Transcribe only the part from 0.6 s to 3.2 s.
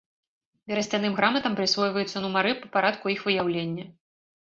Берасцяным граматам прысвойваюцца нумары па парадку